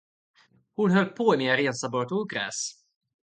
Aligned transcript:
Hon 0.75 0.91
höll 0.91 1.05
på 1.05 1.37
med 1.37 1.53
att 1.53 1.59
rensa 1.59 1.89
bort 1.89 2.11
ogräs. 2.11 2.71